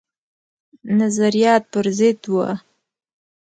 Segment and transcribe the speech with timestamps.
[0.99, 2.49] نظریات پر ضد وه.